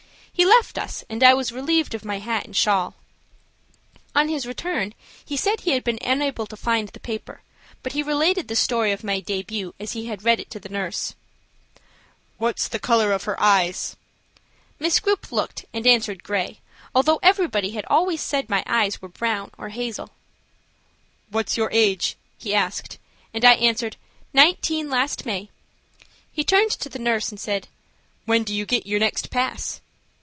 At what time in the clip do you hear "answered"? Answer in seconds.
15.85-16.23, 23.61-23.95